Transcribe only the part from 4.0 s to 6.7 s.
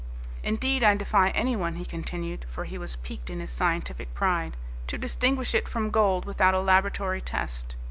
pride, "to distinguish it from gold without a